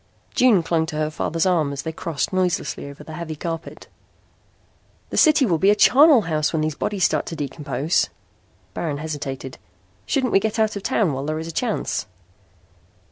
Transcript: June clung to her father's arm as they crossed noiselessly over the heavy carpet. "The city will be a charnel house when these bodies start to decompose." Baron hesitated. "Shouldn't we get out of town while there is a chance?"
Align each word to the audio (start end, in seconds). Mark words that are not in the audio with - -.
June 0.33 0.63
clung 0.63 0.87
to 0.87 0.95
her 0.95 1.11
father's 1.11 1.45
arm 1.45 1.71
as 1.71 1.83
they 1.83 1.91
crossed 1.91 2.33
noiselessly 2.33 2.89
over 2.89 3.03
the 3.03 3.13
heavy 3.13 3.35
carpet. 3.35 3.85
"The 5.11 5.17
city 5.17 5.45
will 5.45 5.59
be 5.59 5.69
a 5.69 5.75
charnel 5.75 6.21
house 6.21 6.51
when 6.51 6.63
these 6.63 6.73
bodies 6.73 7.03
start 7.03 7.27
to 7.27 7.35
decompose." 7.35 8.09
Baron 8.73 8.97
hesitated. 8.97 9.59
"Shouldn't 10.07 10.31
we 10.33 10.39
get 10.39 10.57
out 10.57 10.75
of 10.75 10.81
town 10.81 11.13
while 11.13 11.25
there 11.27 11.37
is 11.37 11.47
a 11.47 11.51
chance?" 11.51 12.07